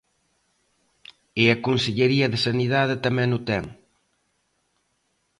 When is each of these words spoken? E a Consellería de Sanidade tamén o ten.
E 1.43 1.45
a 1.55 1.59
Consellería 1.65 2.27
de 2.29 2.39
Sanidade 2.47 2.95
tamén 3.05 3.29
o 3.37 3.39
ten. 3.49 3.63